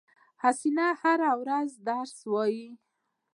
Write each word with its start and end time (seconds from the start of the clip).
حسینه 0.43 0.85
هره 1.01 1.31
ورځ 1.41 1.69
درس 1.87 2.15
وایی 2.31 2.67